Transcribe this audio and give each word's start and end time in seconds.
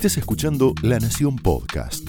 Estés 0.00 0.16
escuchando 0.16 0.72
La 0.80 0.98
Nación 0.98 1.36
Podcast. 1.36 2.08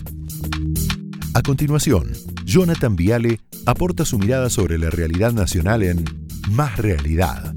A 1.33 1.42
continuación, 1.42 2.14
Jonathan 2.45 2.95
Viale 2.95 3.42
aporta 3.66 4.06
su 4.06 4.17
mirada 4.17 4.50
sobre 4.50 4.77
la 4.77 4.90
realidad 4.90 5.33
nacional 5.33 5.83
en 5.83 6.06
Más 6.51 6.77
Realidad. 6.77 7.54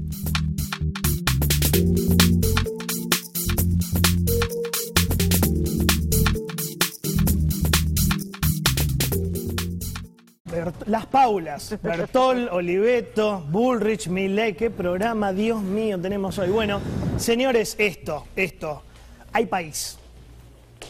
Las 10.85 11.05
Paulas, 11.05 11.77
Bertol, 11.81 12.49
Oliveto, 12.51 13.39
Bullrich, 13.49 14.09
Milley, 14.09 14.55
qué 14.55 14.69
programa, 14.69 15.31
Dios 15.31 15.63
mío, 15.63 15.97
tenemos 15.97 16.37
hoy. 16.39 16.49
Bueno, 16.49 16.81
señores, 17.15 17.77
esto, 17.79 18.27
esto, 18.35 18.83
hay 19.31 19.45
país. 19.45 19.97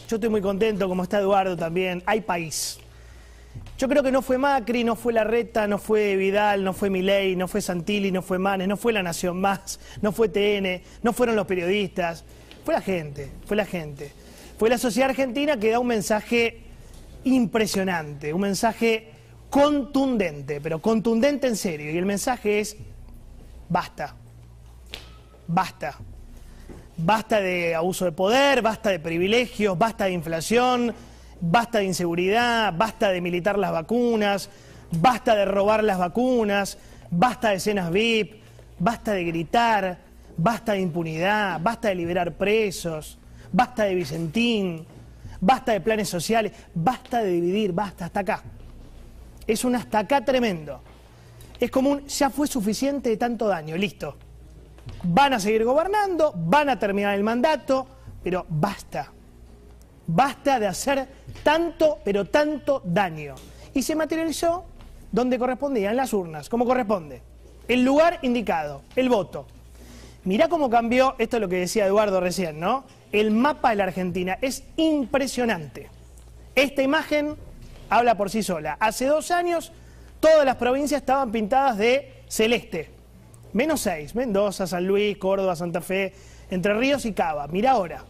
Yo 0.08 0.16
estoy 0.16 0.30
muy 0.30 0.40
contento, 0.40 0.88
como 0.88 1.02
está 1.02 1.18
Eduardo 1.18 1.56
también, 1.56 2.02
hay 2.06 2.20
país. 2.20 2.78
Yo 3.76 3.88
creo 3.88 4.02
que 4.02 4.12
no 4.12 4.22
fue 4.22 4.38
Macri, 4.38 4.84
no 4.84 4.94
fue 4.94 5.12
Larreta, 5.12 5.66
no 5.66 5.78
fue 5.78 6.16
Vidal, 6.16 6.62
no 6.62 6.72
fue 6.72 6.90
Milei, 6.90 7.34
no 7.34 7.48
fue 7.48 7.60
Santilli, 7.60 8.12
no 8.12 8.22
fue 8.22 8.38
Manes, 8.38 8.68
no 8.68 8.76
fue 8.76 8.92
La 8.92 9.02
Nación 9.02 9.40
Más, 9.40 9.80
no 10.00 10.12
fue 10.12 10.28
TN, 10.28 10.82
no 11.02 11.12
fueron 11.12 11.34
los 11.34 11.46
periodistas, 11.46 12.24
fue 12.64 12.74
la 12.74 12.80
gente, 12.80 13.30
fue 13.46 13.56
la 13.56 13.66
gente. 13.66 14.12
Fue 14.58 14.70
la 14.70 14.78
sociedad 14.78 15.10
argentina 15.10 15.58
que 15.58 15.70
da 15.70 15.78
un 15.78 15.88
mensaje 15.88 16.62
impresionante, 17.24 18.32
un 18.32 18.40
mensaje 18.40 19.10
contundente, 19.50 20.60
pero 20.60 20.80
contundente 20.80 21.46
en 21.46 21.56
serio. 21.56 21.90
Y 21.90 21.98
el 21.98 22.06
mensaje 22.06 22.60
es, 22.60 22.76
basta, 23.68 24.14
basta. 25.46 25.98
Basta 26.98 27.40
de 27.40 27.74
abuso 27.74 28.06
de 28.06 28.12
poder, 28.12 28.62
basta 28.62 28.90
de 28.90 28.98
privilegios, 28.98 29.76
basta 29.76 30.06
de 30.06 30.12
inflación, 30.12 30.94
basta 31.40 31.78
de 31.78 31.84
inseguridad, 31.84 32.72
basta 32.74 33.10
de 33.10 33.20
militar 33.20 33.58
las 33.58 33.72
vacunas, 33.72 34.48
basta 34.92 35.34
de 35.34 35.44
robar 35.44 35.84
las 35.84 35.98
vacunas, 35.98 36.78
basta 37.10 37.50
de 37.50 37.56
escenas 37.56 37.90
VIP, 37.90 38.42
basta 38.78 39.12
de 39.12 39.24
gritar, 39.24 39.98
basta 40.38 40.72
de 40.72 40.80
impunidad, 40.80 41.60
basta 41.60 41.88
de 41.88 41.94
liberar 41.96 42.32
presos, 42.32 43.18
basta 43.52 43.84
de 43.84 43.94
Vicentín, 43.94 44.86
basta 45.40 45.72
de 45.72 45.80
planes 45.82 46.08
sociales, 46.08 46.52
basta 46.74 47.22
de 47.22 47.30
dividir, 47.30 47.72
basta 47.72 48.06
hasta 48.06 48.20
acá. 48.20 48.42
Es 49.46 49.64
un 49.64 49.76
hasta 49.76 49.98
acá 50.00 50.24
tremendo. 50.24 50.80
Es 51.60 51.70
como 51.70 51.90
un 51.90 52.06
ya 52.06 52.30
fue 52.30 52.46
suficiente 52.46 53.10
de 53.10 53.16
tanto 53.16 53.46
daño, 53.48 53.76
listo. 53.76 54.16
Van 55.02 55.34
a 55.34 55.40
seguir 55.40 55.64
gobernando, 55.64 56.32
van 56.36 56.68
a 56.68 56.78
terminar 56.78 57.14
el 57.14 57.22
mandato, 57.22 57.86
pero 58.22 58.46
basta. 58.48 59.12
Basta 60.06 60.60
de 60.60 60.66
hacer 60.66 61.08
tanto, 61.42 61.98
pero 62.04 62.26
tanto 62.26 62.82
daño. 62.84 63.34
Y 63.74 63.82
se 63.82 63.96
materializó 63.96 64.64
donde 65.12 65.38
correspondía, 65.38 65.90
en 65.90 65.96
las 65.96 66.12
urnas, 66.12 66.48
como 66.48 66.64
corresponde. 66.64 67.22
El 67.68 67.84
lugar 67.84 68.18
indicado, 68.22 68.82
el 68.94 69.08
voto. 69.08 69.46
Mirá 70.24 70.48
cómo 70.48 70.68
cambió, 70.70 71.14
esto 71.18 71.36
es 71.36 71.40
lo 71.40 71.48
que 71.48 71.56
decía 71.56 71.86
Eduardo 71.86 72.20
recién, 72.20 72.58
¿no? 72.58 72.84
El 73.12 73.30
mapa 73.30 73.70
de 73.70 73.76
la 73.76 73.84
Argentina 73.84 74.38
es 74.40 74.64
impresionante. 74.76 75.88
Esta 76.54 76.82
imagen 76.82 77.36
habla 77.88 78.16
por 78.16 78.30
sí 78.30 78.42
sola. 78.42 78.76
Hace 78.80 79.06
dos 79.06 79.30
años 79.30 79.72
todas 80.20 80.44
las 80.44 80.56
provincias 80.56 81.00
estaban 81.00 81.30
pintadas 81.30 81.78
de 81.78 82.24
celeste. 82.28 82.95
Menos 83.56 83.80
seis, 83.80 84.14
Mendoza, 84.14 84.66
San 84.66 84.86
Luis, 84.86 85.16
Córdoba, 85.16 85.56
Santa 85.56 85.80
Fe, 85.80 86.12
Entre 86.50 86.74
Ríos 86.74 87.06
y 87.06 87.14
Cava. 87.14 87.46
Mira 87.46 87.70
ahora, 87.70 88.04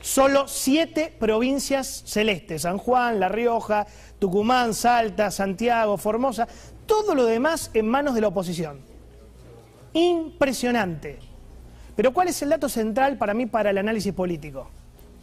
solo 0.00 0.46
siete 0.46 1.12
provincias 1.18 2.04
celestes, 2.06 2.62
San 2.62 2.78
Juan, 2.78 3.18
La 3.18 3.28
Rioja, 3.28 3.88
Tucumán, 4.20 4.72
Salta, 4.72 5.32
Santiago, 5.32 5.96
Formosa, 5.96 6.46
todo 6.86 7.16
lo 7.16 7.24
demás 7.24 7.72
en 7.74 7.88
manos 7.88 8.14
de 8.14 8.20
la 8.20 8.28
oposición. 8.28 8.78
Impresionante. 9.94 11.18
Pero 11.96 12.12
¿cuál 12.12 12.28
es 12.28 12.40
el 12.42 12.50
dato 12.50 12.68
central 12.68 13.18
para 13.18 13.34
mí 13.34 13.46
para 13.46 13.70
el 13.70 13.78
análisis 13.78 14.12
político? 14.12 14.70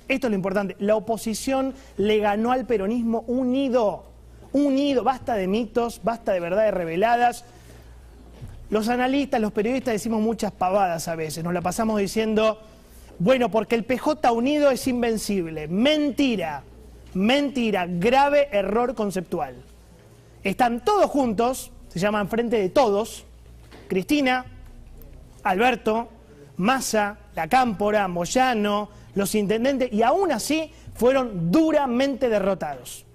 Esto 0.09 0.27
es 0.27 0.31
lo 0.31 0.35
importante. 0.35 0.75
La 0.79 0.97
oposición 0.97 1.73
le 1.95 2.17
ganó 2.17 2.51
al 2.51 2.65
peronismo 2.65 3.23
unido. 3.25 4.03
Unido. 4.51 5.05
Basta 5.05 5.35
de 5.35 5.47
mitos, 5.47 6.01
basta 6.03 6.33
de 6.33 6.41
verdades 6.41 6.73
reveladas. 6.73 7.45
Los 8.69 8.87
analistas, 8.87 9.41
los 9.41 9.51
periodistas 9.51 9.93
decimos 9.93 10.21
muchas 10.21 10.51
pavadas 10.51 11.07
a 11.07 11.15
veces. 11.15 11.43
Nos 11.43 11.53
la 11.53 11.61
pasamos 11.61 11.99
diciendo, 11.99 12.59
bueno, 13.17 13.49
porque 13.49 13.75
el 13.75 13.83
PJ 13.83 14.31
unido 14.31 14.69
es 14.69 14.87
invencible. 14.87 15.67
Mentira. 15.67 16.63
Mentira. 17.13 17.87
Grave 17.87 18.49
error 18.51 18.93
conceptual. 18.93 19.55
Están 20.43 20.83
todos 20.85 21.09
juntos, 21.09 21.71
se 21.89 21.99
llaman 21.99 22.29
Frente 22.29 22.57
de 22.57 22.69
Todos. 22.69 23.25
Cristina, 23.87 24.45
Alberto, 25.43 26.09
Massa, 26.57 27.17
La 27.35 27.47
Cámpora, 27.47 28.07
Moyano, 28.07 28.89
los 29.15 29.33
intendentes, 29.33 29.91
y 29.91 30.03
aún 30.03 30.31
así 30.31 30.71
fueron 30.93 31.51
duramente 31.51 32.29
derrotados. 32.29 33.05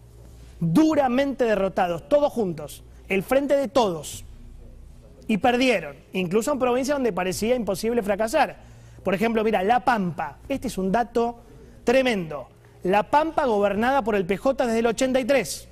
Duramente 0.59 1.45
derrotados, 1.45 2.09
todos 2.09 2.33
juntos, 2.33 2.83
el 3.09 3.23
frente 3.23 3.57
de 3.57 3.69
todos. 3.69 4.25
Y 5.27 5.39
perdieron, 5.39 5.97
incluso 6.13 6.53
en 6.53 6.59
provincias 6.59 6.97
donde 6.97 7.13
parecía 7.13 7.55
imposible 7.55 8.03
fracasar. 8.03 8.59
Por 9.03 9.15
ejemplo, 9.15 9.45
mira, 9.45 9.63
La 9.63 9.85
Pampa, 9.85 10.39
este 10.49 10.69
es 10.69 10.79
un 10.79 10.91
dato 10.91 11.41
tremendo. 11.85 12.49
La 12.83 13.05
Pampa 13.05 13.47
gobernada 13.47 14.03
por 14.03 14.15
el 14.15 14.27
PJ 14.27 14.67
desde 14.67 14.81
el 14.81 14.87
83. 14.87 15.69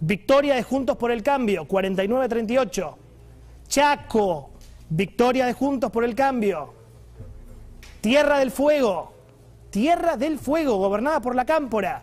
Victoria 0.00 0.54
de 0.54 0.62
Juntos 0.62 0.96
por 0.96 1.10
el 1.10 1.22
Cambio, 1.22 1.66
49-38. 1.66 2.94
Chaco, 3.68 4.50
victoria 4.88 5.46
de 5.46 5.52
Juntos 5.52 5.90
por 5.90 6.04
el 6.04 6.14
Cambio. 6.14 6.74
Tierra 8.00 8.38
del 8.38 8.50
Fuego, 8.50 9.14
Tierra 9.70 10.16
del 10.16 10.38
Fuego, 10.38 10.76
gobernada 10.76 11.20
por 11.20 11.34
la 11.34 11.44
Cámpora. 11.44 12.02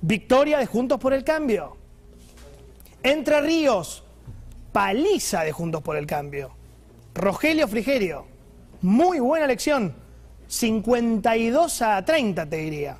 Victoria 0.00 0.58
de 0.58 0.66
Juntos 0.66 0.98
por 0.98 1.12
el 1.12 1.24
Cambio. 1.24 1.76
Entre 3.02 3.40
Ríos, 3.40 4.04
paliza 4.72 5.42
de 5.44 5.52
Juntos 5.52 5.82
por 5.82 5.96
el 5.96 6.06
Cambio. 6.06 6.52
Rogelio 7.14 7.68
Frigerio, 7.68 8.26
muy 8.80 9.20
buena 9.20 9.44
elección. 9.44 9.94
52 10.48 11.82
a 11.82 12.04
30 12.04 12.48
te 12.48 12.56
diría. 12.56 12.98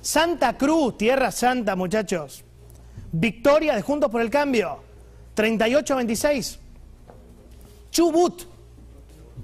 Santa 0.00 0.56
Cruz, 0.56 0.96
Tierra 0.96 1.30
Santa, 1.30 1.76
muchachos. 1.76 2.44
Victoria 3.12 3.74
de 3.74 3.82
Juntos 3.82 4.10
por 4.10 4.20
el 4.20 4.30
Cambio, 4.30 4.78
38 5.34 5.94
a 5.94 5.96
26. 5.96 6.58
Chubut, 7.90 8.44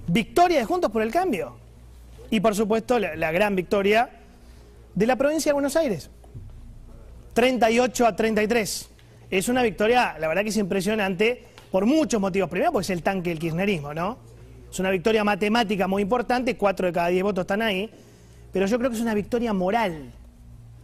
victoria 0.06 0.60
de 0.60 0.64
Juntos 0.64 0.90
por 0.90 1.02
el 1.02 1.10
Cambio, 1.10 1.56
y 2.30 2.40
por 2.40 2.54
supuesto 2.54 2.98
la, 2.98 3.32
gran 3.32 3.56
victoria 3.56 4.10
de 4.94 5.06
la 5.06 5.16
provincia 5.16 5.50
de 5.50 5.54
Buenos 5.54 5.76
Aires. 5.76 6.10
38 7.34 8.06
a 8.06 8.16
33. 8.16 8.88
Es 9.31 9.48
una 9.48 9.62
victoria, 9.62 10.16
la 10.19 10.28
verdad 10.28 10.42
que 10.42 10.50
es 10.50 10.56
impresionante, 10.56 11.44
por 11.70 11.87
muchos 11.87 12.20
motivos. 12.20 12.48
Primero, 12.48 12.72
porque 12.72 12.84
es 12.84 12.91
el 12.91 13.03
tanque 13.03 13.31
del 13.31 13.38
kirchnerismo, 13.38 13.92
¿no? 13.92 14.19
Es 14.70 14.78
una 14.78 14.91
victoria 14.91 15.25
matemática 15.25 15.87
muy 15.88 16.03
importante, 16.03 16.56
cuatro 16.56 16.87
de 16.87 16.92
cada 16.92 17.09
diez 17.09 17.22
votos 17.22 17.42
están 17.42 17.62
ahí, 17.62 17.91
pero 18.53 18.66
yo 18.66 18.78
creo 18.78 18.91
que 18.91 18.97
es 18.97 19.03
una 19.03 19.15
victoria 19.15 19.53
moral, 19.53 20.12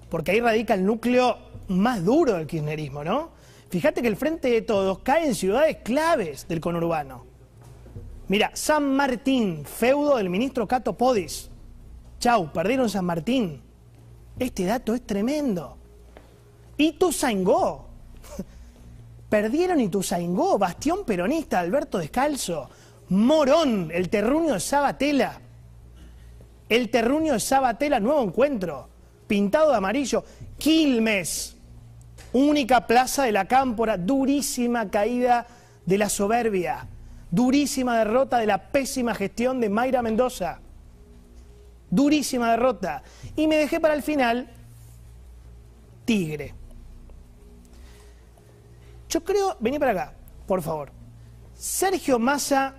porque 0.08 0.32
ahí 0.32 0.40
radica 0.40 0.74
el 0.74 0.84
núcleo 0.84 1.38
más 1.68 2.04
duro 2.04 2.34
del 2.34 2.46
kirchnerismo, 2.46 3.04
¿no? 3.04 3.30
Fíjate 3.70 4.02
que 4.02 4.08
el 4.08 4.16
Frente 4.16 4.48
de 4.48 4.62
Todos 4.62 4.98
cae 4.98 5.26
en 5.26 5.34
ciudades 5.34 5.78
claves 5.78 6.46
del 6.46 6.60
conurbano. 6.60 7.24
Mira, 8.28 8.50
San 8.54 8.94
Martín, 8.94 9.64
feudo 9.64 10.16
del 10.16 10.30
ministro 10.30 10.66
Cato 10.66 10.96
Podis. 10.96 11.50
Chau, 12.18 12.52
perdieron 12.52 12.88
San 12.88 13.04
Martín. 13.04 13.62
Este 14.38 14.64
dato 14.64 14.94
es 14.94 15.06
tremendo. 15.06 15.76
Ituzaingó. 16.76 17.91
Perdieron 19.28 19.80
Ituzaingó, 19.80 20.58
bastión 20.58 21.04
peronista, 21.04 21.60
Alberto 21.60 21.98
Descalzo. 21.98 22.68
Morón, 23.08 23.90
el 23.92 24.08
terruño 24.08 24.54
de 24.54 24.60
Sabatella. 24.60 25.40
El 26.68 26.90
terruño 26.90 27.34
de 27.34 27.40
Sabatella, 27.40 28.00
nuevo 28.00 28.22
encuentro. 28.22 28.88
Pintado 29.26 29.70
de 29.70 29.76
amarillo. 29.76 30.24
Quilmes, 30.58 31.56
única 32.32 32.86
plaza 32.86 33.24
de 33.24 33.32
la 33.32 33.46
cámpora, 33.46 33.96
durísima 33.96 34.90
caída 34.90 35.46
de 35.86 35.98
la 35.98 36.08
soberbia 36.08 36.88
durísima 37.32 37.98
derrota 37.98 38.38
de 38.38 38.46
la 38.46 38.70
pésima 38.70 39.14
gestión 39.14 39.58
de 39.58 39.70
Mayra 39.70 40.02
Mendoza. 40.02 40.60
Durísima 41.90 42.52
derrota. 42.52 43.02
Y 43.34 43.48
me 43.48 43.56
dejé 43.56 43.80
para 43.80 43.94
el 43.94 44.02
final 44.02 44.48
Tigre. 46.04 46.54
Yo 49.12 49.22
creo, 49.22 49.56
vení 49.60 49.78
para 49.78 49.92
acá, 49.92 50.14
por 50.46 50.62
favor. 50.62 50.90
Sergio 51.52 52.18
Massa, 52.18 52.76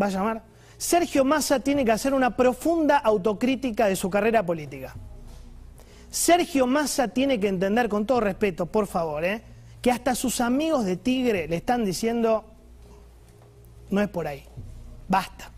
¿va 0.00 0.06
a 0.06 0.08
llamar? 0.08 0.42
Sergio 0.78 1.22
Massa 1.22 1.60
tiene 1.60 1.84
que 1.84 1.92
hacer 1.92 2.14
una 2.14 2.34
profunda 2.34 2.96
autocrítica 2.96 3.88
de 3.88 3.94
su 3.94 4.08
carrera 4.08 4.42
política. 4.42 4.94
Sergio 6.08 6.66
Massa 6.66 7.08
tiene 7.08 7.38
que 7.38 7.48
entender, 7.48 7.90
con 7.90 8.06
todo 8.06 8.20
respeto, 8.20 8.64
por 8.64 8.86
favor, 8.86 9.22
¿eh? 9.22 9.42
que 9.82 9.90
hasta 9.90 10.14
sus 10.14 10.40
amigos 10.40 10.86
de 10.86 10.96
Tigre 10.96 11.46
le 11.46 11.56
están 11.56 11.84
diciendo, 11.84 12.46
no 13.90 14.00
es 14.00 14.08
por 14.08 14.26
ahí, 14.26 14.44
basta. 15.08 15.50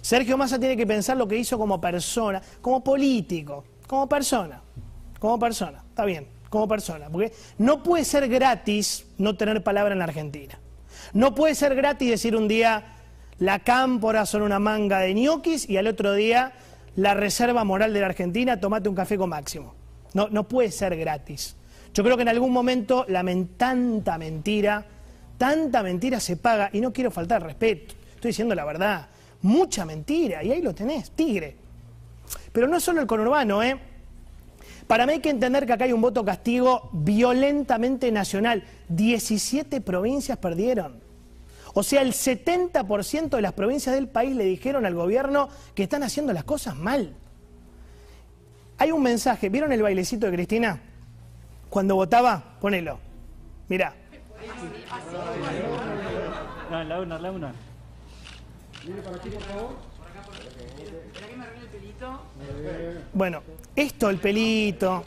Sergio 0.00 0.36
Massa 0.36 0.58
tiene 0.58 0.76
que 0.76 0.86
pensar 0.86 1.16
lo 1.16 1.28
que 1.28 1.36
hizo 1.36 1.56
como 1.56 1.80
persona, 1.80 2.42
como 2.60 2.82
político, 2.82 3.64
como 3.86 4.08
persona, 4.08 4.60
como 5.20 5.38
persona, 5.38 5.78
está 5.88 6.04
bien, 6.04 6.26
como 6.48 6.68
persona, 6.68 7.08
porque 7.10 7.32
no 7.58 7.82
puede 7.82 8.04
ser 8.04 8.28
gratis 8.28 9.06
no 9.18 9.36
tener 9.36 9.62
palabra 9.62 9.92
en 9.92 9.98
la 9.98 10.04
Argentina. 10.04 10.58
No 11.12 11.34
puede 11.34 11.54
ser 11.54 11.74
gratis 11.74 12.10
decir 12.10 12.36
un 12.36 12.48
día, 12.48 12.96
la 13.38 13.60
cámpora 13.60 14.26
son 14.26 14.42
una 14.42 14.58
manga 14.58 15.00
de 15.00 15.14
ñoquis 15.14 15.68
y 15.68 15.76
al 15.76 15.86
otro 15.86 16.14
día 16.14 16.52
la 16.96 17.14
reserva 17.14 17.64
moral 17.64 17.92
de 17.92 18.00
la 18.00 18.06
Argentina, 18.06 18.60
tomate 18.60 18.88
un 18.88 18.94
café 18.94 19.16
con 19.16 19.30
máximo. 19.30 19.74
No, 20.14 20.28
no 20.28 20.48
puede 20.48 20.72
ser 20.72 20.96
gratis. 20.96 21.54
Yo 21.94 22.02
creo 22.02 22.16
que 22.16 22.22
en 22.22 22.28
algún 22.28 22.52
momento 22.52 23.04
la 23.08 23.24
tanta 23.56 24.18
mentira, 24.18 24.84
tanta 25.36 25.82
mentira 25.82 26.20
se 26.20 26.36
paga 26.36 26.70
y 26.72 26.80
no 26.80 26.92
quiero 26.92 27.10
faltar 27.10 27.42
respeto, 27.42 27.94
estoy 28.14 28.30
diciendo 28.30 28.54
la 28.54 28.64
verdad, 28.64 29.08
mucha 29.42 29.84
mentira 29.84 30.42
y 30.42 30.50
ahí 30.50 30.62
lo 30.62 30.74
tenés, 30.74 31.10
tigre. 31.12 31.56
Pero 32.52 32.66
no 32.66 32.76
es 32.76 32.82
solo 32.82 33.00
el 33.00 33.06
conurbano, 33.06 33.62
¿eh? 33.62 33.78
Para 34.88 35.06
mí 35.06 35.12
hay 35.12 35.20
que 35.20 35.28
entender 35.28 35.66
que 35.66 35.74
acá 35.74 35.84
hay 35.84 35.92
un 35.92 36.00
voto 36.00 36.24
castigo 36.24 36.88
violentamente 36.92 38.10
nacional. 38.10 38.64
17 38.88 39.82
provincias 39.82 40.38
perdieron. 40.38 41.00
O 41.74 41.82
sea, 41.82 42.00
el 42.00 42.14
70% 42.14 43.28
de 43.28 43.42
las 43.42 43.52
provincias 43.52 43.94
del 43.94 44.08
país 44.08 44.34
le 44.34 44.44
dijeron 44.44 44.86
al 44.86 44.94
gobierno 44.94 45.50
que 45.74 45.82
están 45.82 46.02
haciendo 46.02 46.32
las 46.32 46.44
cosas 46.44 46.74
mal. 46.74 47.14
Hay 48.78 48.90
un 48.90 49.02
mensaje, 49.02 49.50
¿vieron 49.50 49.72
el 49.72 49.82
bailecito 49.82 50.24
de 50.24 50.32
Cristina? 50.32 50.80
Cuando 51.68 51.94
votaba, 51.94 52.56
ponelo. 52.58 52.98
Mirá. 53.68 53.94
la 56.70 57.00
una, 57.00 57.18
la 57.18 57.30
una. 57.30 57.52
para 59.04 59.16
aquí, 59.16 59.28
por 59.28 59.42
favor. 59.42 59.88
Bueno, 63.12 63.42
esto, 63.74 64.10
el 64.10 64.18
pelito, 64.18 65.04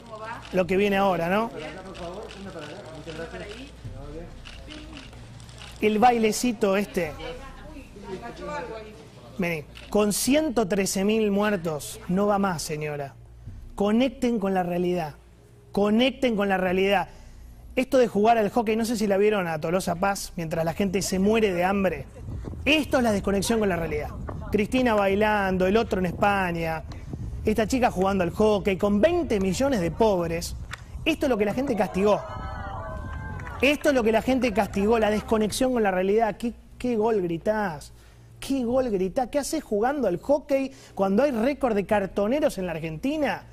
lo 0.52 0.66
que 0.66 0.76
viene 0.76 0.96
ahora, 0.96 1.28
¿no? 1.28 1.50
el 5.82 5.98
bailecito 5.98 6.76
este. 6.76 7.12
Vení, 9.38 9.64
con 9.90 10.12
113 10.12 11.04
mil 11.04 11.30
muertos 11.30 12.00
no 12.08 12.26
va 12.26 12.38
más, 12.38 12.62
señora. 12.62 13.14
Conecten 13.74 14.38
con 14.38 14.54
la 14.54 14.62
realidad. 14.62 15.14
Conecten 15.72 16.36
con 16.36 16.48
la 16.48 16.58
realidad. 16.58 17.08
Esto 17.74 17.98
de 17.98 18.06
jugar 18.06 18.36
al 18.36 18.50
hockey, 18.50 18.76
no 18.76 18.84
sé 18.84 18.96
si 18.96 19.06
la 19.06 19.16
vieron 19.16 19.48
a 19.48 19.58
Tolosa 19.58 19.96
Paz, 19.96 20.32
mientras 20.36 20.64
la 20.64 20.74
gente 20.74 21.00
se 21.00 21.18
muere 21.18 21.52
de 21.52 21.64
hambre. 21.64 22.04
Esto 22.64 22.98
es 22.98 23.02
la 23.02 23.12
desconexión 23.12 23.58
con 23.58 23.68
la 23.68 23.76
realidad. 23.76 24.10
Cristina 24.52 24.92
bailando, 24.92 25.66
el 25.66 25.78
otro 25.78 25.98
en 25.98 26.04
España, 26.04 26.82
esta 27.42 27.66
chica 27.66 27.90
jugando 27.90 28.22
al 28.22 28.30
hockey, 28.30 28.76
con 28.76 29.00
20 29.00 29.40
millones 29.40 29.80
de 29.80 29.90
pobres. 29.90 30.54
Esto 31.06 31.24
es 31.24 31.30
lo 31.30 31.38
que 31.38 31.46
la 31.46 31.54
gente 31.54 31.74
castigó. 31.74 32.22
Esto 33.62 33.88
es 33.88 33.94
lo 33.94 34.02
que 34.02 34.12
la 34.12 34.20
gente 34.20 34.52
castigó, 34.52 34.98
la 34.98 35.10
desconexión 35.10 35.72
con 35.72 35.82
la 35.82 35.90
realidad. 35.90 36.36
¿Qué, 36.36 36.96
gol 36.96 37.22
gritás? 37.22 37.94
¿Qué 38.38 38.62
gol 38.62 38.90
gritás? 38.90 39.28
¿Qué 39.28 39.38
haces 39.38 39.64
jugando 39.64 40.06
al 40.06 40.18
hockey 40.18 40.70
cuando 40.94 41.22
hay 41.22 41.30
récord 41.30 41.74
de 41.74 41.86
cartoneros 41.86 42.58
en 42.58 42.66
la 42.66 42.72
Argentina? 42.72 43.44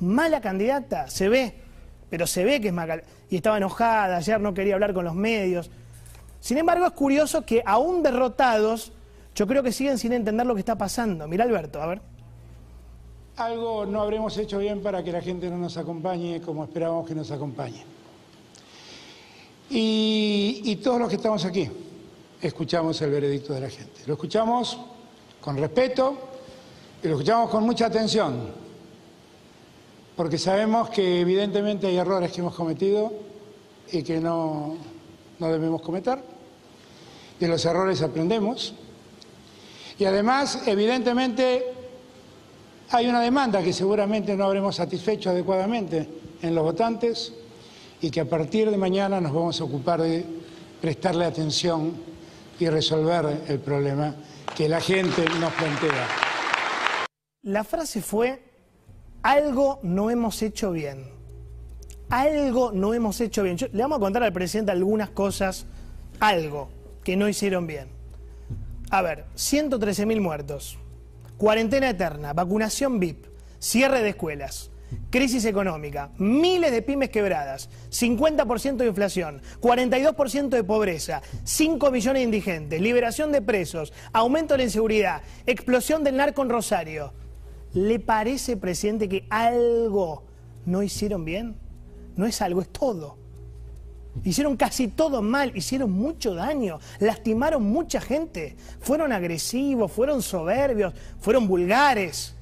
Mala 0.00 0.40
candidata, 0.40 1.06
se 1.08 1.28
ve, 1.28 1.52
pero 2.08 2.26
se 2.26 2.44
ve 2.44 2.62
que 2.62 2.68
es 2.68 2.74
mala. 2.74 3.02
Y 3.28 3.36
estaba 3.36 3.58
enojada, 3.58 4.16
ayer 4.16 4.40
no 4.40 4.54
quería 4.54 4.72
hablar 4.72 4.94
con 4.94 5.04
los 5.04 5.14
medios. 5.14 5.70
Sin 6.40 6.56
embargo, 6.56 6.86
es 6.86 6.92
curioso 6.92 7.44
que 7.44 7.62
aún 7.66 8.02
derrotados, 8.02 8.94
yo 9.36 9.46
creo 9.46 9.62
que 9.62 9.70
siguen 9.70 9.98
sin 9.98 10.14
entender 10.14 10.46
lo 10.46 10.54
que 10.54 10.60
está 10.60 10.76
pasando. 10.76 11.28
Mira 11.28 11.44
Alberto, 11.44 11.80
a 11.80 11.86
ver. 11.86 12.00
Algo 13.36 13.84
no 13.84 14.00
habremos 14.00 14.36
hecho 14.38 14.58
bien 14.58 14.82
para 14.82 15.04
que 15.04 15.12
la 15.12 15.20
gente 15.20 15.50
no 15.50 15.58
nos 15.58 15.76
acompañe 15.76 16.40
como 16.40 16.64
esperábamos 16.64 17.06
que 17.06 17.14
nos 17.14 17.30
acompañe. 17.30 17.84
Y, 19.68 20.76
todos 20.76 20.98
los 20.98 21.08
que 21.08 21.16
estamos 21.16 21.44
aquí 21.44 21.68
escuchamos 22.40 23.00
el 23.02 23.10
veredicto 23.10 23.52
de 23.52 23.60
la 23.60 23.68
gente. 23.68 24.02
Lo 24.06 24.14
escuchamos 24.14 24.78
con 25.40 25.58
respeto 25.58 26.16
y 27.02 27.08
lo 27.08 27.14
escuchamos 27.14 27.50
con 27.50 27.64
mucha 27.64 27.86
atención, 27.86 28.52
porque 30.16 30.38
sabemos 30.38 30.88
que 30.90 31.20
evidentemente 31.20 31.88
hay 31.88 31.96
errores 31.96 32.32
que 32.32 32.40
hemos 32.40 32.54
cometido 32.54 33.12
y 33.92 34.02
que 34.02 34.18
no, 34.18 34.76
no 35.38 35.48
debemos 35.48 35.82
cometer. 35.82 36.22
De 37.38 37.48
los 37.48 37.64
errores 37.66 38.00
aprendemos. 38.00 38.74
Y 39.98 40.04
además, 40.04 40.62
evidentemente, 40.66 41.64
hay 42.90 43.06
una 43.06 43.20
demanda 43.20 43.62
que 43.62 43.72
seguramente 43.72 44.36
no 44.36 44.44
habremos 44.44 44.76
satisfecho 44.76 45.30
adecuadamente 45.30 46.08
en 46.42 46.54
los 46.54 46.64
votantes 46.64 47.32
y 48.00 48.10
que 48.10 48.20
a 48.20 48.28
partir 48.28 48.70
de 48.70 48.76
mañana 48.76 49.20
nos 49.20 49.32
vamos 49.32 49.60
a 49.60 49.64
ocupar 49.64 50.02
de 50.02 50.24
prestarle 50.80 51.24
atención 51.24 51.94
y 52.60 52.68
resolver 52.68 53.42
el 53.48 53.58
problema 53.58 54.14
que 54.54 54.68
la 54.68 54.80
gente 54.80 55.24
nos 55.40 55.52
plantea. 55.54 56.08
La 57.42 57.64
frase 57.64 58.02
fue, 58.02 58.42
algo 59.22 59.80
no 59.82 60.10
hemos 60.10 60.42
hecho 60.42 60.72
bien. 60.72 61.10
Algo 62.10 62.70
no 62.70 62.94
hemos 62.94 63.20
hecho 63.20 63.42
bien. 63.42 63.56
le 63.72 63.82
vamos 63.82 63.96
a 63.96 64.00
contar 64.00 64.22
al 64.22 64.32
presidente 64.32 64.72
algunas 64.72 65.10
cosas, 65.10 65.66
algo 66.20 66.68
que 67.02 67.16
no 67.16 67.28
hicieron 67.28 67.66
bien. 67.66 67.95
A 68.90 69.02
ver, 69.02 69.24
113 69.34 70.06
mil 70.06 70.20
muertos, 70.20 70.78
cuarentena 71.36 71.90
eterna, 71.90 72.32
vacunación 72.32 73.00
VIP, 73.00 73.26
cierre 73.58 74.02
de 74.02 74.10
escuelas, 74.10 74.70
Crisis 75.10 75.44
económica, 75.44 76.10
miles 76.18 76.70
de 76.70 76.82
pymes 76.82 77.10
quebradas, 77.10 77.68
50% 77.90 78.76
de 78.76 78.86
inflación, 78.86 79.42
42% 79.60 80.48
de 80.48 80.62
pobreza, 80.62 81.22
5 81.42 81.90
millones 81.90 82.20
de 82.20 82.24
indigentes, 82.24 82.80
liberación 82.80 83.32
de 83.32 83.42
presos, 83.42 83.92
aumento 84.12 84.54
de 84.54 84.58
la 84.58 84.64
inseguridad, 84.64 85.22
explosión 85.46 86.04
del 86.04 86.16
narco 86.16 86.42
en 86.42 86.50
Rosario. 86.50 87.12
¿Le 87.72 87.98
parece, 87.98 88.56
presidente, 88.56 89.08
que 89.08 89.26
algo 89.28 90.24
no 90.64 90.82
hicieron 90.82 91.24
bien? 91.24 91.56
No 92.14 92.26
es 92.26 92.40
algo, 92.40 92.60
es 92.60 92.68
todo. 92.68 93.18
Hicieron 94.24 94.56
casi 94.56 94.88
todo 94.88 95.22
mal, 95.22 95.52
hicieron 95.54 95.90
mucho 95.90 96.34
daño, 96.34 96.78
lastimaron 97.00 97.62
mucha 97.62 98.00
gente, 98.00 98.56
fueron 98.80 99.12
agresivos, 99.12 99.92
fueron 99.92 100.22
soberbios, 100.22 100.94
fueron 101.20 101.46
vulgares 101.46 102.36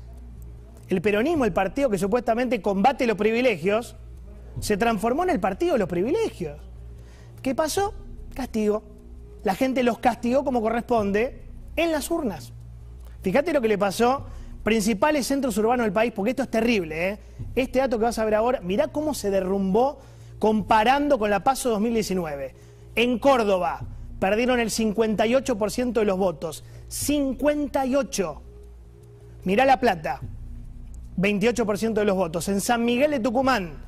el 0.88 1.00
peronismo, 1.00 1.44
el 1.44 1.52
partido 1.52 1.88
que 1.88 1.98
supuestamente 1.98 2.60
combate 2.60 3.06
los 3.06 3.16
privilegios, 3.16 3.96
se 4.60 4.76
transformó 4.76 5.24
en 5.24 5.30
el 5.30 5.40
partido 5.40 5.72
de 5.74 5.78
los 5.78 5.88
privilegios. 5.88 6.58
¿Qué 7.42 7.54
pasó? 7.54 7.94
Castigo. 8.34 8.82
La 9.42 9.54
gente 9.54 9.82
los 9.82 9.98
castigó 9.98 10.44
como 10.44 10.62
corresponde 10.62 11.42
en 11.76 11.92
las 11.92 12.10
urnas. 12.10 12.52
Fíjate 13.22 13.52
lo 13.52 13.60
que 13.60 13.68
le 13.68 13.78
pasó 13.78 14.26
principales 14.62 15.26
centros 15.26 15.58
urbanos 15.58 15.84
del 15.84 15.92
país, 15.92 16.12
porque 16.14 16.30
esto 16.30 16.42
es 16.42 16.50
terrible. 16.50 17.10
¿eh? 17.10 17.18
Este 17.54 17.80
dato 17.80 17.98
que 17.98 18.04
vas 18.04 18.18
a 18.18 18.24
ver 18.24 18.34
ahora, 18.34 18.60
mirá 18.62 18.88
cómo 18.88 19.12
se 19.12 19.30
derrumbó 19.30 19.98
comparando 20.38 21.18
con 21.18 21.30
la 21.30 21.44
PASO 21.44 21.70
2019. 21.70 22.54
En 22.96 23.18
Córdoba 23.18 23.80
perdieron 24.18 24.60
el 24.60 24.70
58% 24.70 25.92
de 25.92 26.04
los 26.04 26.18
votos. 26.18 26.64
58. 26.88 28.42
Mirá 29.44 29.64
La 29.64 29.80
Plata, 29.80 30.20
28% 31.18 31.94
de 31.94 32.04
los 32.04 32.16
votos. 32.16 32.48
En 32.48 32.60
San 32.60 32.84
Miguel 32.84 33.10
de 33.10 33.20
Tucumán 33.20 33.84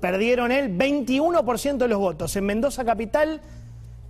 perdieron 0.00 0.52
el 0.52 0.76
21% 0.76 1.78
de 1.78 1.88
los 1.88 1.98
votos. 1.98 2.36
En 2.36 2.44
Mendoza 2.44 2.84
Capital 2.84 3.40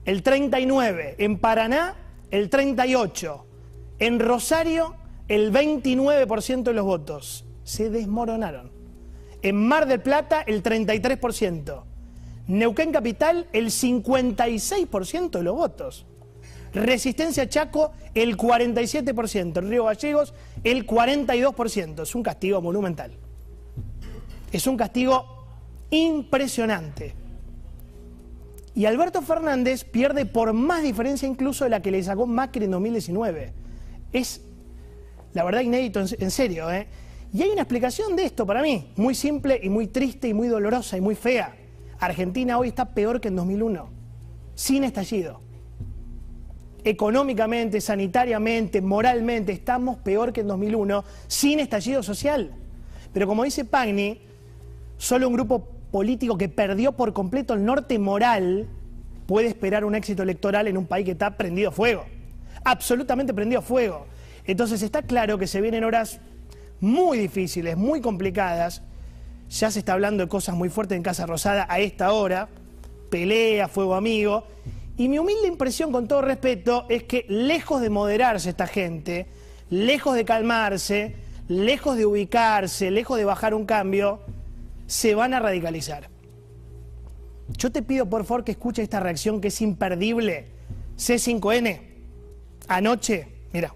el 0.05 0.25
39%. 0.25 1.15
En 1.19 1.39
Paraná 1.39 1.95
el 2.31 2.51
38%. 2.51 3.45
En 3.99 4.19
Rosario 4.19 4.97
el 5.29 5.53
29% 5.53 6.63
de 6.65 6.73
los 6.73 6.85
votos. 6.85 7.45
Se 7.63 7.91
desmoronaron. 7.91 8.72
En 9.43 9.57
Mar 9.57 9.87
del 9.87 10.01
Plata 10.01 10.43
el 10.43 10.63
33%. 10.63 11.83
Neuquén 12.49 12.93
Capital 12.93 13.47
el 13.53 13.67
56% 13.67 15.31
de 15.31 15.43
los 15.43 15.55
votos. 15.55 16.07
Resistencia 16.75 17.49
Chaco, 17.49 17.93
el 18.15 18.37
47%. 18.37 19.63
Río 19.63 19.85
Gallegos, 19.85 20.35
el 20.65 20.87
42%. 20.87 22.03
Es 22.03 22.15
un 22.15 22.23
castigo 22.23 22.61
monumental. 22.63 23.13
Es 24.51 24.67
un 24.67 24.77
castigo 24.77 25.45
impresionante. 25.91 27.15
Y 28.75 28.87
Alberto 28.87 29.21
Fernández 29.21 29.85
pierde 29.85 30.25
por 30.25 30.53
más 30.55 30.83
diferencia 30.83 31.29
incluso 31.29 31.65
de 31.65 31.71
la 31.71 31.83
que 31.83 31.91
le 31.91 32.03
sacó 32.03 32.27
Macri 32.27 32.65
en 32.65 32.71
2019. 32.71 33.53
Es 34.13 34.41
La 35.35 35.45
verdad, 35.45 35.61
inédito, 35.61 36.01
en, 36.01 36.31
serio. 36.31 36.71
¿eh? 36.71 36.87
Y 37.33 37.43
hay 37.43 37.49
una 37.49 37.63
explicación 37.63 38.15
de 38.15 38.25
esto 38.25 38.45
para 38.45 38.61
mí, 38.61 38.93
muy 38.97 39.15
simple 39.15 39.59
y 39.63 39.71
muy 39.71 39.87
triste 39.87 40.29
y 40.29 40.35
muy 40.35 40.49
dolorosa 40.49 40.99
y 40.99 41.01
muy 41.01 41.15
fea. 41.15 41.57
Argentina 41.99 42.59
hoy 42.59 42.69
está 42.69 42.93
peor 42.95 43.21
que 43.21 43.29
en 43.29 43.37
2001, 43.37 43.89
sin 44.55 44.85
estallido. 44.85 45.41
Económicamente, 46.85 47.81
sanitariamente, 47.81 48.83
moralmente, 48.83 49.53
estamos 49.53 49.97
peor 49.99 50.33
que 50.33 50.43
en 50.43 50.49
2001, 50.49 51.05
sin 51.27 51.61
estallido 51.61 52.03
social. 52.03 52.51
Pero 53.15 53.27
como 53.27 53.45
dice 53.45 53.65
Pagni, 53.65 54.21
solo 54.99 55.27
un 55.27 55.35
grupo 55.35 55.69
político 55.91 56.37
que 56.37 56.51
perdió 56.51 56.93
por 56.93 57.15
completo 57.15 57.55
el 57.55 57.65
norte 57.65 57.99
moral 57.99 58.69
puede 59.27 59.49
esperar 59.49 59.85
un 59.85 59.95
éxito 59.95 60.23
electoral 60.23 60.69
en 60.69 60.77
un 60.77 60.87
país 60.87 61.07
que 61.07 61.13
está 61.13 61.37
prendido 61.39 61.71
a 61.71 61.73
fuego. 61.73 62.05
Absolutamente 62.65 63.33
prendido 63.33 63.61
a 63.61 63.63
fuego. 63.63 64.07
Entonces 64.45 64.83
está 64.83 65.03
claro 65.03 65.39
que 65.39 65.47
se 65.47 65.61
vienen 65.61 65.85
horas 65.85 66.21
muy 66.83 67.17
difíciles, 67.17 67.77
muy 67.77 68.01
complicadas. 68.01 68.83
Ya 69.49 69.71
se 69.71 69.79
está 69.79 69.93
hablando 69.95 70.25
de 70.25 70.29
cosas 70.29 70.57
muy 70.57 70.69
fuertes 70.69 70.97
en 70.97 71.03
Casa 71.03 71.27
Rosada 71.27 71.67
a 71.71 71.79
esta 71.79 72.13
hora. 72.13 72.49
Pelea, 73.09 73.69
fuego 73.69 73.95
amigo. 73.95 74.45
Y 74.97 75.09
mi 75.09 75.19
humilde 75.19 75.47
impresión, 75.47 75.93
con 75.93 76.09
todo 76.09 76.23
respeto, 76.23 76.87
es 76.89 77.05
que 77.05 77.25
lejos 77.29 77.81
de 77.81 77.89
moderarse 77.89 78.51
esta 78.51 78.67
gente, 78.67 79.29
lejos 79.71 80.17
de 80.17 80.25
calmarse, 80.25 81.15
lejos 81.49 81.97
de 81.97 82.05
ubicarse, 82.05 82.91
lejos 82.91 83.17
de 83.17 83.25
bajar 83.25 83.55
un 83.55 83.65
cambio, 83.65 84.21
se 84.87 85.15
van 85.15 85.35
a 85.35 85.41
radicalizar. 85.41 86.11
Yo 87.57 87.71
te 87.71 87.83
pido 87.83 88.07
por 88.07 88.25
favor 88.25 88.43
que 88.43 88.53
escuche 88.53 88.83
esta 88.83 88.99
reacción 88.99 89.41
que 89.41 89.49
es 89.49 89.61
imperdible. 89.63 90.47
C5N, 90.97 91.81
anoche, 92.67 93.29
mira. 93.53 93.73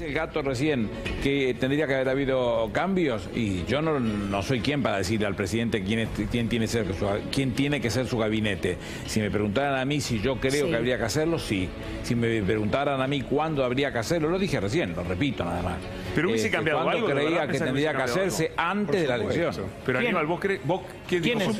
El 0.00 0.14
gato 0.14 0.40
recién 0.40 0.88
que 1.22 1.54
tendría 1.60 1.86
que 1.86 1.94
haber 1.94 2.08
habido 2.08 2.70
cambios 2.72 3.28
y 3.34 3.64
yo 3.66 3.82
no, 3.82 4.42
soy 4.42 4.60
quien 4.60 4.82
para 4.82 4.96
decirle 4.96 5.26
al 5.26 5.34
presidente 5.34 5.82
quién, 5.82 6.08
quién, 6.30 6.48
tiene 6.48 6.66
ser 6.66 6.86
quién, 7.30 7.52
tiene 7.52 7.82
que 7.82 7.90
ser 7.90 8.06
su 8.06 8.16
gabinete. 8.16 8.78
Si 9.06 9.20
me 9.20 9.30
preguntaran 9.30 9.78
a 9.78 9.84
mí 9.84 10.00
si 10.00 10.18
yo 10.20 10.36
creo 10.36 10.70
que 10.70 10.76
habría 10.76 10.96
que 10.96 11.04
hacerlo, 11.04 11.38
sí. 11.38 11.68
Si 12.02 12.14
me 12.14 12.42
preguntaran 12.42 13.00
a 13.02 13.06
mí 13.06 13.20
cuándo 13.20 13.62
habría 13.62 13.92
que 13.92 13.98
hacerlo, 13.98 14.30
lo 14.30 14.38
dije 14.38 14.58
recién, 14.58 14.94
lo 14.94 15.04
repito 15.04 15.44
nada 15.44 15.62
más. 15.62 15.76
Pero 16.14 16.28
hubiese 16.28 16.48
eh, 16.48 16.50
cambiado 16.50 16.88
algo. 16.88 17.06
creía 17.06 17.46
que 17.46 17.58
tendría 17.58 17.94
que 17.94 18.02
hacerse 18.02 18.52
antes 18.56 19.02
de 19.02 19.06
la 19.06 19.16
elección. 19.16 19.66
Pero 19.84 19.98
Aníbal, 19.98 20.26
vos, 20.26 20.40
crees, 20.40 20.60
vos 20.64 20.80
¿qué 21.06 21.20
¿Quién 21.20 21.42
es? 21.42 21.58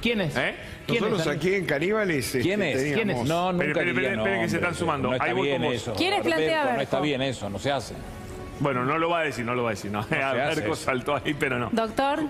¿Quién 0.00 0.20
es? 0.22 0.36
¿Eh? 0.36 0.54
Nosotros 0.88 1.26
aquí 1.26 1.54
en 1.54 1.64
Caníbales 1.64 2.26
este, 2.26 2.40
¿Quién 2.40 2.62
es? 2.62 2.94
¿Quién 2.94 3.10
es? 3.10 3.24
No, 3.24 3.52
nunca 3.52 3.82
esperen, 3.82 4.40
que 4.40 4.48
se 4.48 4.56
están 4.56 4.74
sumando. 4.74 5.08
No 5.10 5.14
está 5.14 5.32
bien 5.32 5.64
eso. 5.64 5.94
¿Quién 5.94 6.14
es 6.14 6.22
plantea 6.22 6.74
No 6.74 6.80
está 6.80 7.00
bien 7.00 7.22
eso, 7.22 7.50
no 7.50 7.58
se 7.66 7.72
hace. 7.72 7.94
Bueno, 8.60 8.84
no 8.84 8.96
lo 8.96 9.10
va 9.10 9.20
a 9.20 9.22
decir, 9.24 9.44
no 9.44 9.54
lo 9.54 9.64
va 9.64 9.70
a 9.70 9.72
decir. 9.72 9.90
No. 9.90 10.06
no 10.08 10.76
saltó 10.76 11.16
ahí, 11.16 11.34
pero 11.34 11.58
no. 11.58 11.68
Doctor. 11.72 12.20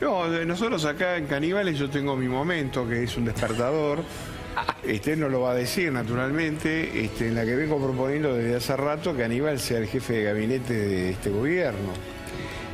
No, 0.00 0.28
nosotros 0.44 0.84
acá 0.84 1.16
en 1.16 1.26
Caníbales 1.26 1.78
yo 1.78 1.88
tengo 1.88 2.14
mi 2.14 2.28
momento, 2.28 2.86
que 2.86 3.02
es 3.02 3.16
un 3.16 3.24
despertador. 3.24 4.00
Este 4.82 5.16
no 5.16 5.30
lo 5.30 5.40
va 5.40 5.52
a 5.52 5.54
decir, 5.54 5.90
naturalmente, 5.90 7.04
este, 7.04 7.28
en 7.28 7.36
la 7.36 7.46
que 7.46 7.56
vengo 7.56 7.78
proponiendo 7.78 8.34
desde 8.34 8.56
hace 8.56 8.76
rato 8.76 9.16
que 9.16 9.24
Aníbal 9.24 9.58
sea 9.58 9.78
el 9.78 9.86
jefe 9.86 10.12
de 10.12 10.24
gabinete 10.24 10.74
de 10.74 11.10
este 11.10 11.30
gobierno. 11.30 11.92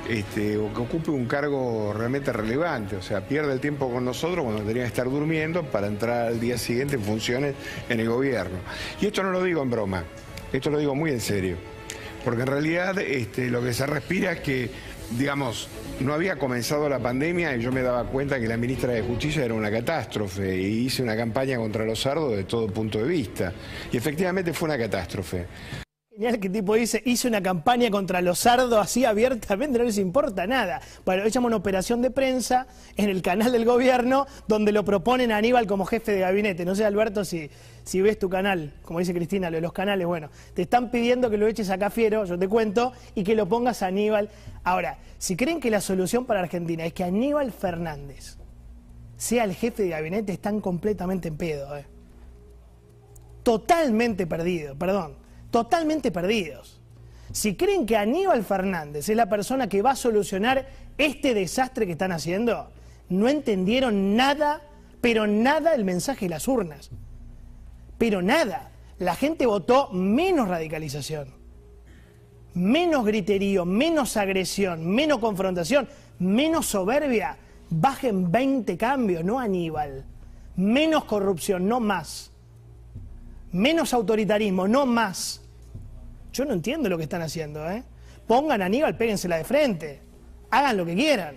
Este, 0.08 0.56
o 0.56 0.74
que 0.74 0.80
ocupe 0.80 1.12
un 1.12 1.26
cargo 1.26 1.94
realmente 1.96 2.32
relevante, 2.32 2.96
o 2.96 3.02
sea, 3.02 3.20
pierde 3.20 3.52
el 3.52 3.60
tiempo 3.60 3.92
con 3.92 4.04
nosotros 4.04 4.44
cuando 4.44 4.62
tenía 4.62 4.82
que 4.82 4.88
estar 4.88 5.08
durmiendo 5.08 5.62
para 5.62 5.86
entrar 5.86 6.26
al 6.26 6.40
día 6.40 6.58
siguiente 6.58 6.96
en 6.96 7.02
funciones 7.02 7.54
en 7.88 8.00
el 8.00 8.08
gobierno. 8.08 8.58
Y 9.00 9.06
esto 9.06 9.22
no 9.22 9.30
lo 9.30 9.44
digo 9.44 9.62
en 9.62 9.70
broma, 9.70 10.02
esto 10.52 10.70
lo 10.70 10.78
digo 10.78 10.94
muy 10.94 11.10
en 11.10 11.20
serio, 11.20 11.56
porque 12.24 12.42
en 12.42 12.46
realidad 12.46 12.98
este, 12.98 13.50
lo 13.50 13.62
que 13.62 13.72
se 13.72 13.86
respira 13.86 14.32
es 14.32 14.40
que, 14.40 14.70
digamos, 15.10 15.68
no 16.00 16.14
había 16.14 16.36
comenzado 16.36 16.88
la 16.88 16.98
pandemia 16.98 17.56
y 17.56 17.62
yo 17.62 17.72
me 17.72 17.82
daba 17.82 18.04
cuenta 18.04 18.38
que 18.38 18.46
la 18.46 18.56
ministra 18.56 18.92
de 18.92 19.02
Justicia 19.02 19.44
era 19.44 19.54
una 19.54 19.70
catástrofe 19.70 20.56
y 20.56 20.86
hice 20.86 21.02
una 21.02 21.16
campaña 21.16 21.56
contra 21.56 21.84
los 21.84 22.00
sardos 22.00 22.36
de 22.36 22.44
todo 22.44 22.68
punto 22.68 22.98
de 22.98 23.04
vista. 23.04 23.52
Y 23.92 23.96
efectivamente 23.96 24.52
fue 24.52 24.68
una 24.68 24.78
catástrofe. 24.78 25.46
Genial 26.18 26.40
que 26.40 26.50
tipo 26.50 26.74
dice, 26.74 27.00
hice 27.04 27.28
una 27.28 27.40
campaña 27.40 27.92
contra 27.92 28.20
los 28.20 28.40
sardos 28.40 28.76
así 28.76 29.04
abiertamente, 29.04 29.78
no 29.78 29.84
les 29.84 29.98
importa 29.98 30.48
nada. 30.48 30.80
Bueno, 31.04 31.22
hoy 31.22 31.30
una 31.38 31.54
operación 31.54 32.02
de 32.02 32.10
prensa 32.10 32.66
en 32.96 33.08
el 33.08 33.22
canal 33.22 33.52
del 33.52 33.64
gobierno 33.64 34.26
donde 34.48 34.72
lo 34.72 34.84
proponen 34.84 35.30
a 35.30 35.36
Aníbal 35.36 35.68
como 35.68 35.84
jefe 35.84 36.10
de 36.10 36.18
gabinete. 36.18 36.64
No 36.64 36.74
sé, 36.74 36.84
Alberto, 36.84 37.24
si, 37.24 37.48
si 37.84 38.00
ves 38.00 38.18
tu 38.18 38.28
canal, 38.28 38.74
como 38.82 38.98
dice 38.98 39.14
Cristina, 39.14 39.48
lo 39.48 39.58
de 39.58 39.60
los 39.60 39.72
canales, 39.72 40.08
bueno, 40.08 40.28
te 40.54 40.62
están 40.62 40.90
pidiendo 40.90 41.30
que 41.30 41.36
lo 41.36 41.46
eches 41.46 41.70
a 41.70 41.78
Cafiero, 41.78 42.24
yo 42.24 42.36
te 42.36 42.48
cuento, 42.48 42.92
y 43.14 43.22
que 43.22 43.36
lo 43.36 43.48
pongas 43.48 43.84
a 43.84 43.86
Aníbal. 43.86 44.28
Ahora, 44.64 44.98
si 45.18 45.36
creen 45.36 45.60
que 45.60 45.70
la 45.70 45.80
solución 45.80 46.24
para 46.24 46.40
Argentina 46.40 46.84
es 46.84 46.94
que 46.94 47.04
Aníbal 47.04 47.52
Fernández 47.52 48.38
sea 49.16 49.44
el 49.44 49.54
jefe 49.54 49.84
de 49.84 49.90
gabinete, 49.90 50.32
están 50.32 50.60
completamente 50.60 51.28
en 51.28 51.36
pedo. 51.36 51.76
¿eh? 51.76 51.86
Totalmente 53.44 54.26
perdido, 54.26 54.74
perdón 54.74 55.27
totalmente 55.50 56.10
perdidos. 56.10 56.80
Si 57.32 57.56
creen 57.56 57.86
que 57.86 57.96
Aníbal 57.96 58.44
Fernández 58.44 59.08
es 59.08 59.16
la 59.16 59.28
persona 59.28 59.68
que 59.68 59.82
va 59.82 59.92
a 59.92 59.96
solucionar 59.96 60.68
este 60.96 61.34
desastre 61.34 61.86
que 61.86 61.92
están 61.92 62.12
haciendo, 62.12 62.70
no 63.08 63.28
entendieron 63.28 64.16
nada, 64.16 64.62
pero 65.00 65.26
nada 65.26 65.72
del 65.72 65.84
mensaje 65.84 66.26
de 66.26 66.30
las 66.30 66.48
urnas. 66.48 66.90
Pero 67.98 68.22
nada. 68.22 68.70
La 68.98 69.14
gente 69.14 69.46
votó 69.46 69.90
menos 69.90 70.48
radicalización, 70.48 71.28
menos 72.54 73.04
griterío, 73.04 73.64
menos 73.64 74.16
agresión, 74.16 74.84
menos 74.86 75.18
confrontación, 75.18 75.88
menos 76.18 76.66
soberbia. 76.66 77.36
Bajen 77.70 78.32
20 78.32 78.76
cambios, 78.76 79.24
no 79.24 79.38
Aníbal. 79.38 80.04
Menos 80.56 81.04
corrupción, 81.04 81.68
no 81.68 81.78
más. 81.78 82.27
Menos 83.52 83.94
autoritarismo, 83.94 84.68
no 84.68 84.86
más. 84.86 85.40
Yo 86.32 86.44
no 86.44 86.52
entiendo 86.52 86.88
lo 86.88 86.96
que 86.96 87.04
están 87.04 87.22
haciendo, 87.22 87.68
¿eh? 87.70 87.82
Pongan 88.26 88.60
a 88.60 88.66
Aníbal, 88.66 88.96
péguensela 88.96 89.38
de 89.38 89.44
frente. 89.44 90.02
Hagan 90.50 90.76
lo 90.76 90.84
que 90.84 90.94
quieran. 90.94 91.36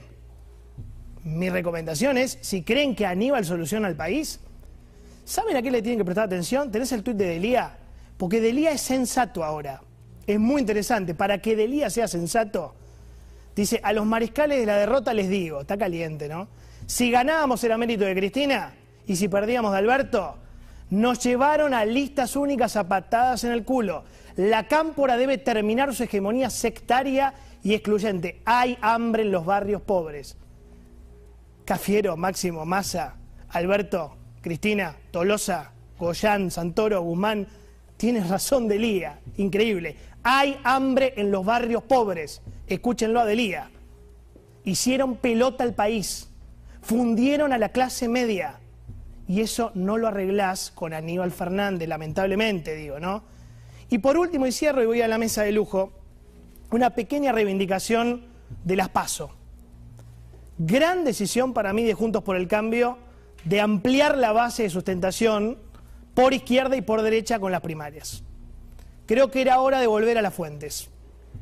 Mi 1.23 1.49
recomendación 1.49 2.17
es, 2.17 2.37
si 2.41 2.63
creen 2.63 2.95
que 2.95 3.05
Aníbal 3.05 3.45
soluciona 3.45 3.87
el 3.87 3.95
país, 3.95 4.39
¿saben 5.23 5.55
a 5.55 5.61
qué 5.61 5.71
le 5.71 5.81
tienen 5.81 5.99
que 5.99 6.05
prestar 6.05 6.25
atención? 6.25 6.71
¿Tenés 6.71 6.91
el 6.91 7.03
tuit 7.03 7.15
de 7.15 7.27
Delía? 7.27 7.77
Porque 8.17 8.41
Delía 8.41 8.71
es 8.71 8.81
sensato 8.81 9.43
ahora. 9.43 9.81
Es 10.27 10.39
muy 10.39 10.61
interesante. 10.61 11.15
Para 11.15 11.41
que 11.41 11.55
Delía 11.55 11.89
sea 11.89 12.07
sensato, 12.07 12.75
dice, 13.55 13.79
a 13.83 13.93
los 13.93 14.05
mariscales 14.05 14.59
de 14.59 14.65
la 14.65 14.75
derrota 14.75 15.13
les 15.13 15.29
digo, 15.29 15.61
está 15.61 15.77
caliente, 15.77 16.27
¿no? 16.27 16.47
Si 16.85 17.09
ganábamos 17.09 17.63
era 17.63 17.77
mérito 17.77 18.03
de 18.03 18.15
Cristina 18.15 18.73
y 19.07 19.15
si 19.15 19.27
perdíamos 19.27 19.71
de 19.71 19.77
Alberto, 19.77 20.35
nos 20.91 21.19
llevaron 21.19 21.73
a 21.73 21.85
listas 21.85 22.35
únicas 22.35 22.75
a 22.75 22.87
patadas 22.87 23.43
en 23.45 23.53
el 23.53 23.63
culo. 23.63 24.03
La 24.35 24.67
cámpora 24.67 25.17
debe 25.17 25.37
terminar 25.37 25.95
su 25.95 26.03
hegemonía 26.03 26.49
sectaria 26.49 27.33
y 27.63 27.73
excluyente. 27.73 28.41
Hay 28.45 28.77
hambre 28.81 29.23
en 29.23 29.31
los 29.31 29.45
barrios 29.45 29.81
pobres. 29.81 30.37
Cafiero, 31.63 32.17
Máximo, 32.17 32.65
Massa, 32.65 33.15
Alberto, 33.49 34.17
Cristina, 34.41 34.97
Tolosa, 35.11 35.71
Goyán, 35.97 36.51
Santoro, 36.51 37.01
Guzmán, 37.01 37.47
tienes 37.95 38.27
razón 38.27 38.67
Delía, 38.67 39.19
increíble. 39.37 39.95
Hay 40.23 40.59
hambre 40.63 41.13
en 41.15 41.31
los 41.31 41.45
barrios 41.45 41.83
pobres. 41.83 42.41
Escúchenlo 42.67 43.21
a 43.21 43.25
Delía. 43.25 43.71
Hicieron 44.65 45.15
pelota 45.15 45.63
al 45.63 45.73
país, 45.73 46.29
fundieron 46.81 47.53
a 47.53 47.57
la 47.57 47.69
clase 47.69 48.09
media 48.09 48.60
y 49.31 49.39
eso 49.39 49.71
no 49.75 49.97
lo 49.97 50.09
arreglás 50.09 50.71
con 50.71 50.93
Aníbal 50.93 51.31
Fernández, 51.31 51.87
lamentablemente, 51.87 52.75
digo, 52.75 52.99
¿no? 52.99 53.23
Y 53.89 53.99
por 53.99 54.17
último, 54.17 54.45
y 54.45 54.51
cierro 54.51 54.83
y 54.83 54.85
voy 54.85 55.01
a 55.01 55.07
la 55.07 55.17
mesa 55.17 55.43
de 55.43 55.53
lujo, 55.53 55.93
una 56.69 56.89
pequeña 56.89 57.31
reivindicación 57.31 58.25
de 58.65 58.75
las 58.75 58.89
PASO. 58.89 59.31
Gran 60.57 61.05
decisión 61.05 61.53
para 61.53 61.71
mí 61.71 61.85
de 61.85 61.93
Juntos 61.93 62.23
por 62.23 62.35
el 62.35 62.49
Cambio 62.49 62.97
de 63.45 63.61
ampliar 63.61 64.17
la 64.17 64.33
base 64.33 64.63
de 64.63 64.69
sustentación 64.69 65.57
por 66.13 66.33
izquierda 66.33 66.75
y 66.75 66.81
por 66.81 67.01
derecha 67.01 67.39
con 67.39 67.53
las 67.53 67.61
primarias. 67.61 68.23
Creo 69.05 69.31
que 69.31 69.39
era 69.39 69.61
hora 69.61 69.79
de 69.79 69.87
volver 69.87 70.17
a 70.17 70.21
las 70.21 70.33
fuentes. 70.33 70.89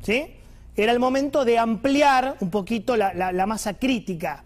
¿sí? 0.04 0.36
Era 0.76 0.92
el 0.92 1.00
momento 1.00 1.44
de 1.44 1.58
ampliar 1.58 2.36
un 2.38 2.50
poquito 2.50 2.96
la, 2.96 3.32
la 3.32 3.46
masa 3.46 3.74
crítica 3.74 4.44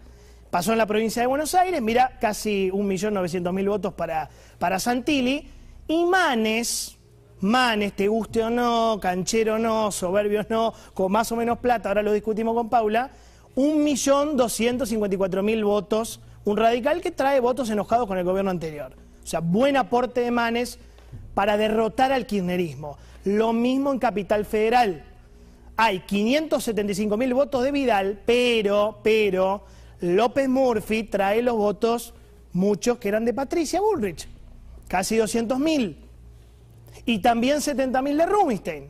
Pasó 0.55 0.71
en 0.71 0.77
la 0.77 0.85
provincia 0.85 1.21
de 1.21 1.27
Buenos 1.27 1.53
Aires, 1.53 1.81
mira, 1.81 2.17
casi 2.21 2.71
1.900.000 2.71 3.67
votos 3.67 3.93
para, 3.93 4.29
para 4.57 4.79
Santilli. 4.79 5.49
Y 5.85 6.05
Manes, 6.05 6.97
Manes, 7.41 7.91
te 7.91 8.07
guste 8.07 8.41
o 8.41 8.49
no, 8.49 8.97
canchero 9.01 9.59
no, 9.59 9.91
soberbio 9.91 10.39
o 10.39 10.45
no, 10.47 10.73
con 10.93 11.11
más 11.11 11.29
o 11.33 11.35
menos 11.35 11.59
plata, 11.59 11.89
ahora 11.89 12.03
lo 12.03 12.13
discutimos 12.13 12.55
con 12.55 12.69
Paula, 12.69 13.11
1.254.000 13.57 15.65
votos, 15.65 16.21
un 16.45 16.55
radical 16.55 17.01
que 17.01 17.11
trae 17.11 17.41
votos 17.41 17.69
enojados 17.69 18.07
con 18.07 18.17
el 18.17 18.23
gobierno 18.23 18.51
anterior. 18.51 18.93
O 19.25 19.27
sea, 19.27 19.41
buen 19.41 19.75
aporte 19.75 20.21
de 20.21 20.31
Manes 20.31 20.79
para 21.33 21.57
derrotar 21.57 22.13
al 22.13 22.25
kirchnerismo. 22.25 22.97
Lo 23.25 23.51
mismo 23.51 23.91
en 23.91 23.99
Capital 23.99 24.45
Federal. 24.45 25.03
hay 25.75 25.99
575 25.99 27.17
mil 27.17 27.33
votos 27.33 27.61
de 27.61 27.73
Vidal, 27.73 28.21
pero, 28.25 29.01
pero, 29.03 29.65
López 30.01 30.49
Murphy 30.49 31.03
trae 31.03 31.41
los 31.41 31.55
votos, 31.55 32.13
muchos 32.53 32.97
que 32.97 33.07
eran 33.07 33.25
de 33.25 33.33
Patricia 33.33 33.81
Bullrich, 33.81 34.27
casi 34.87 35.17
200 35.17 35.59
mil. 35.59 35.97
Y 37.05 37.19
también 37.19 37.61
70 37.61 38.01
mil 38.01 38.17
de 38.17 38.25
Rubinstein. 38.25 38.89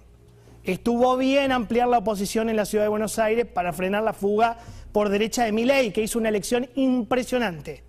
Estuvo 0.63 1.15
bien 1.17 1.51
ampliar 1.51 1.87
la 1.87 1.99
oposición 1.99 2.49
en 2.49 2.55
la 2.55 2.65
ciudad 2.65 2.85
de 2.85 2.89
Buenos 2.89 3.19
Aires 3.19 3.45
para 3.45 3.71
frenar 3.71 4.03
la 4.03 4.13
fuga 4.13 4.57
por 4.91 5.09
derecha 5.09 5.43
de 5.43 5.51
Milei, 5.51 5.91
que 5.91 6.01
hizo 6.01 6.17
una 6.17 6.29
elección 6.29 6.67
impresionante. 6.75 7.83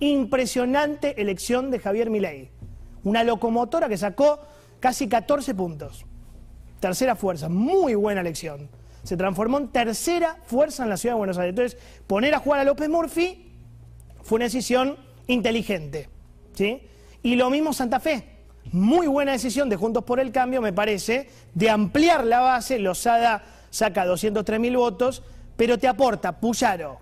Impresionante 0.00 1.20
elección 1.20 1.70
de 1.70 1.78
Javier 1.78 2.10
Milei. 2.10 2.50
Una 3.04 3.22
locomotora 3.22 3.88
que 3.88 3.96
sacó 3.96 4.40
casi 4.80 5.08
14 5.08 5.54
puntos. 5.54 6.04
Tercera 6.80 7.14
fuerza, 7.14 7.48
muy 7.48 7.94
buena 7.94 8.20
elección. 8.20 8.68
Se 9.08 9.16
transformó 9.16 9.56
en 9.56 9.68
tercera 9.68 10.36
fuerza 10.44 10.82
en 10.82 10.90
la 10.90 10.98
ciudad 10.98 11.14
de 11.14 11.18
Buenos 11.20 11.38
Aires. 11.38 11.52
Entonces, 11.52 11.80
poner 12.06 12.34
a 12.34 12.40
jugar 12.40 12.60
a 12.60 12.64
López 12.64 12.90
Murphy 12.90 13.54
fue 14.20 14.36
una 14.36 14.44
decisión 14.44 14.98
inteligente. 15.28 16.10
¿sí? 16.52 16.82
Y 17.22 17.36
lo 17.36 17.48
mismo 17.48 17.72
Santa 17.72 18.00
Fe. 18.00 18.36
Muy 18.70 19.06
buena 19.06 19.32
decisión 19.32 19.70
de 19.70 19.76
Juntos 19.76 20.04
por 20.04 20.20
el 20.20 20.30
Cambio, 20.30 20.60
me 20.60 20.74
parece, 20.74 21.30
de 21.54 21.70
ampliar 21.70 22.26
la 22.26 22.40
base. 22.40 22.78
Lozada 22.78 23.46
saca 23.70 24.04
203 24.04 24.60
mil 24.60 24.76
votos, 24.76 25.22
pero 25.56 25.78
te 25.78 25.88
aporta 25.88 26.38
Puyaro 26.38 26.98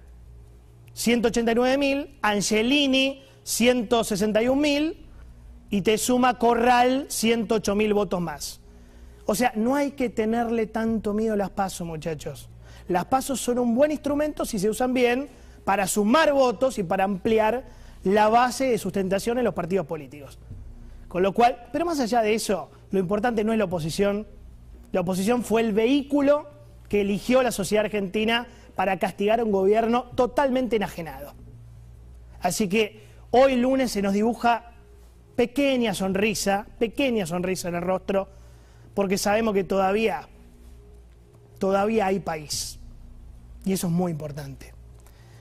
189 0.92 1.76
mil, 1.76 2.18
Angelini 2.22 3.24
161 3.42 4.54
mil 4.54 5.08
y 5.70 5.82
te 5.82 5.98
suma 5.98 6.38
Corral 6.38 7.06
108 7.08 7.74
mil 7.74 7.94
votos 7.94 8.20
más. 8.20 8.60
O 9.26 9.34
sea, 9.34 9.52
no 9.56 9.74
hay 9.74 9.90
que 9.90 10.08
tenerle 10.08 10.66
tanto 10.66 11.12
miedo 11.12 11.34
a 11.34 11.36
las 11.36 11.50
pasos, 11.50 11.86
muchachos. 11.86 12.48
Las 12.88 13.06
pasos 13.06 13.40
son 13.40 13.58
un 13.58 13.74
buen 13.74 13.90
instrumento 13.90 14.44
si 14.44 14.58
se 14.60 14.70
usan 14.70 14.94
bien 14.94 15.28
para 15.64 15.88
sumar 15.88 16.32
votos 16.32 16.78
y 16.78 16.84
para 16.84 17.04
ampliar 17.04 17.64
la 18.04 18.28
base 18.28 18.68
de 18.68 18.78
sustentación 18.78 19.38
en 19.38 19.44
los 19.44 19.54
partidos 19.54 19.84
políticos. 19.86 20.38
Con 21.08 21.24
lo 21.24 21.32
cual, 21.32 21.66
pero 21.72 21.84
más 21.84 21.98
allá 21.98 22.22
de 22.22 22.34
eso, 22.34 22.70
lo 22.92 23.00
importante 23.00 23.42
no 23.42 23.52
es 23.52 23.58
la 23.58 23.64
oposición. 23.64 24.28
La 24.92 25.00
oposición 25.00 25.42
fue 25.42 25.62
el 25.62 25.72
vehículo 25.72 26.46
que 26.88 27.00
eligió 27.00 27.42
la 27.42 27.50
sociedad 27.50 27.84
argentina 27.84 28.46
para 28.76 28.98
castigar 29.00 29.40
a 29.40 29.44
un 29.44 29.50
gobierno 29.50 30.04
totalmente 30.14 30.76
enajenado. 30.76 31.34
Así 32.40 32.68
que 32.68 33.02
hoy 33.32 33.56
lunes 33.56 33.90
se 33.90 34.02
nos 34.02 34.12
dibuja 34.12 34.70
pequeña 35.34 35.94
sonrisa, 35.94 36.66
pequeña 36.78 37.26
sonrisa 37.26 37.68
en 37.68 37.74
el 37.74 37.82
rostro, 37.82 38.28
porque 38.96 39.18
sabemos 39.18 39.52
que 39.52 39.62
todavía, 39.62 40.26
todavía 41.58 42.06
hay 42.06 42.18
país. 42.18 42.78
Y 43.66 43.74
eso 43.74 43.88
es 43.88 43.92
muy 43.92 44.10
importante. 44.10 44.72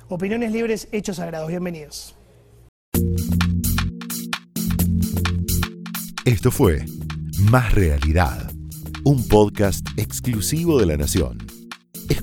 Opiniones 0.10 0.52
libres, 0.52 0.90
hechos 0.92 1.16
sagrados. 1.16 1.48
Bienvenidos. 1.48 2.14
Esto 6.26 6.52
fue 6.52 6.86
Más 7.50 7.74
Realidad, 7.74 8.52
un 9.06 9.26
podcast 9.26 9.88
exclusivo 9.96 10.78
de 10.78 10.88
La 10.88 10.98
Nación. 10.98 11.45